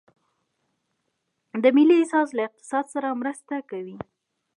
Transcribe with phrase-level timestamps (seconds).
[1.63, 3.97] د ملي احساس له اقتصاد سره مرسته کوي؟